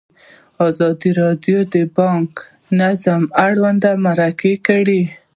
ازادي 0.67 1.09
راډیو 1.21 1.59
د 1.73 1.75
بانکي 1.95 2.43
نظام 2.79 3.23
اړوند 3.45 3.83
مرکې 4.05 4.53
کړي. 4.67 5.01